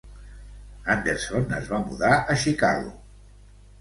[0.95, 2.95] Anderson es va mudar a Chicago.